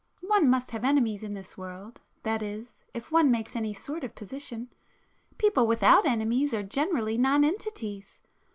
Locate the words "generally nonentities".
6.63-8.17